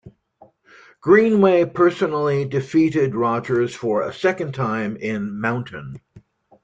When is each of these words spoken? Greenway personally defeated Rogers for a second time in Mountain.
Greenway 0.99 1.63
personally 1.65 2.43
defeated 2.45 3.13
Rogers 3.13 3.75
for 3.75 4.01
a 4.01 4.11
second 4.11 4.55
time 4.55 4.97
in 4.97 5.39
Mountain. 5.39 6.01